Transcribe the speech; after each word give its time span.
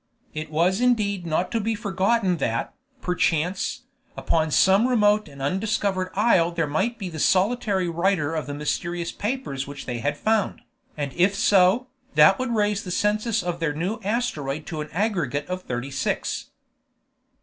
It 0.33 0.49
was 0.49 0.81
indeed 0.81 1.27
not 1.27 1.51
to 1.51 1.59
be 1.59 1.75
forgotten 1.75 2.37
that, 2.37 2.73
perchance, 3.03 3.83
upon 4.17 4.49
some 4.49 4.87
remote 4.87 5.27
and 5.29 5.43
undiscovered 5.43 6.09
isle 6.15 6.49
there 6.49 6.65
might 6.65 6.97
be 6.97 7.07
the 7.07 7.19
solitary 7.19 7.87
writer 7.87 8.33
of 8.33 8.47
the 8.47 8.55
mysterious 8.55 9.11
papers 9.11 9.67
which 9.67 9.85
they 9.85 9.99
had 9.99 10.17
found, 10.17 10.61
and 10.97 11.13
if 11.13 11.35
so, 11.35 11.85
that 12.15 12.39
would 12.39 12.49
raise 12.55 12.81
the 12.83 12.89
census 12.89 13.43
of 13.43 13.59
their 13.59 13.73
new 13.75 13.99
asteroid 14.03 14.65
to 14.65 14.81
an 14.81 14.89
aggregate 14.91 15.45
of 15.45 15.61
thirty 15.61 15.91
six. 15.91 16.47